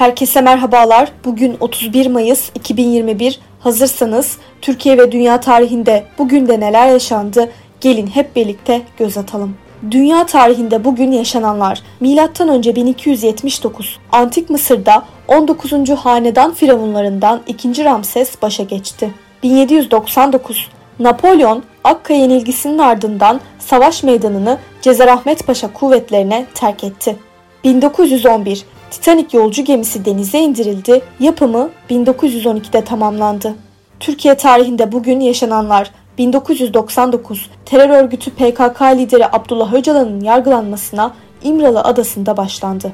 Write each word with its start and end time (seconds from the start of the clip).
Herkese 0.00 0.40
merhabalar. 0.40 1.12
Bugün 1.24 1.56
31 1.60 2.06
Mayıs 2.06 2.50
2021. 2.54 3.40
Hazırsanız 3.60 4.38
Türkiye 4.62 4.98
ve 4.98 5.12
dünya 5.12 5.40
tarihinde 5.40 6.04
bugün 6.18 6.48
de 6.48 6.60
neler 6.60 6.88
yaşandı? 6.88 7.50
Gelin 7.80 8.06
hep 8.06 8.36
birlikte 8.36 8.82
göz 8.98 9.18
atalım. 9.18 9.56
Dünya 9.90 10.26
tarihinde 10.26 10.84
bugün 10.84 11.12
yaşananlar 11.12 11.82
M.Ö. 12.00 12.74
1279 12.74 13.98
Antik 14.12 14.50
Mısır'da 14.50 15.04
19. 15.28 15.72
hanedan 15.90 16.54
firavunlarından 16.54 17.40
2. 17.46 17.84
Ramses 17.84 18.42
başa 18.42 18.62
geçti. 18.62 19.10
1799 19.42 20.68
Napolyon 20.98 21.62
Akka 21.84 22.14
yenilgisinin 22.14 22.78
ardından 22.78 23.40
savaş 23.58 24.02
meydanını 24.02 24.58
Cezarahmet 24.82 25.46
Paşa 25.46 25.72
kuvvetlerine 25.72 26.46
terk 26.54 26.84
etti. 26.84 27.16
1911 27.64 28.64
Titanic 28.90 29.38
yolcu 29.38 29.64
gemisi 29.64 30.04
denize 30.04 30.38
indirildi, 30.38 31.02
yapımı 31.20 31.70
1912'de 31.90 32.84
tamamlandı. 32.84 33.54
Türkiye 34.00 34.34
tarihinde 34.34 34.92
bugün 34.92 35.20
yaşananlar 35.20 35.90
1999 36.18 37.50
terör 37.64 37.90
örgütü 37.90 38.30
PKK 38.30 38.82
lideri 38.82 39.26
Abdullah 39.26 39.74
Öcalan'ın 39.74 40.20
yargılanmasına 40.20 41.14
İmralı 41.42 41.80
Adası'nda 41.80 42.36
başlandı. 42.36 42.92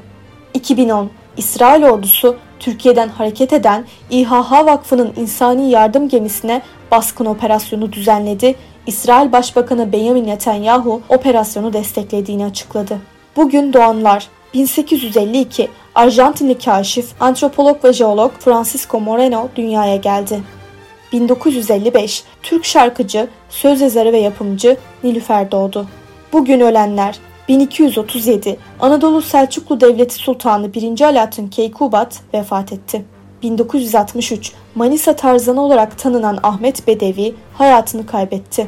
2010 0.53 1.09
İsrail 1.37 1.83
ordusu 1.83 2.35
Türkiye'den 2.59 3.09
hareket 3.09 3.53
eden 3.53 3.85
İHH 4.09 4.51
Vakfı'nın 4.51 5.13
insani 5.17 5.69
yardım 5.69 6.09
gemisine 6.09 6.61
baskın 6.91 7.25
operasyonu 7.25 7.93
düzenledi. 7.93 8.55
İsrail 8.87 9.31
Başbakanı 9.31 9.91
Benjamin 9.91 10.27
Netanyahu 10.27 11.01
operasyonu 11.09 11.73
desteklediğini 11.73 12.45
açıkladı. 12.45 12.99
Bugün 13.35 13.73
doğanlar 13.73 14.27
1852 14.53 15.69
Arjantinli 15.95 16.57
kaşif, 16.57 17.05
antropolog 17.19 17.83
ve 17.83 17.93
jeolog 17.93 18.31
Francisco 18.39 18.99
Moreno 18.99 19.49
dünyaya 19.55 19.95
geldi. 19.95 20.41
1955 21.11 22.23
Türk 22.43 22.65
şarkıcı, 22.65 23.27
söz 23.49 23.81
yazarı 23.81 24.13
ve 24.13 24.17
yapımcı 24.17 24.77
Nilüfer 25.03 25.51
doğdu. 25.51 25.87
Bugün 26.33 26.59
ölenler 26.59 27.19
1237 27.47 28.57
Anadolu 28.79 29.21
Selçuklu 29.21 29.81
Devleti 29.81 30.15
Sultanı 30.15 30.73
1. 30.73 31.01
Alaaddin 31.01 31.47
Keykubat 31.47 32.21
vefat 32.33 32.73
etti. 32.73 33.05
1963 33.43 34.53
Manisa 34.75 35.15
Tarzanı 35.15 35.61
olarak 35.61 35.99
tanınan 35.99 36.39
Ahmet 36.43 36.87
Bedevi 36.87 37.35
hayatını 37.53 38.05
kaybetti. 38.05 38.67